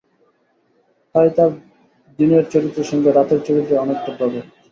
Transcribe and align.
তাই 1.15 1.29
তার 1.37 1.51
দিনের 2.19 2.43
চরিত্রের 2.51 2.89
সঙ্গে 2.91 3.09
রাতের 3.11 3.39
চরিত্রের 3.47 3.81
অনেকটা 3.81 4.11
প্রভেদ। 4.17 4.45